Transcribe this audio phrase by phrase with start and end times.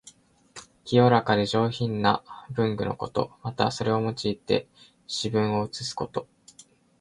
[0.83, 3.33] 清らかで上品な文具のこと。
[3.43, 4.67] また、それを用いて
[5.05, 6.27] 詩文を写すこと。